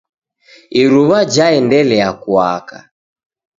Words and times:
iruw'a 0.81 1.19
jaendelia 1.33 2.09
kuaka. 2.21 2.77